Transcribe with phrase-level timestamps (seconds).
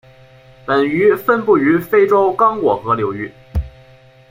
[0.65, 3.31] 本鱼分布于非洲刚果河流域。